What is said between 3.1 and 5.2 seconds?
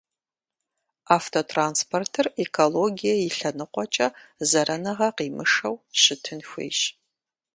и лъэныкъуэкӀэ зэраныгъэ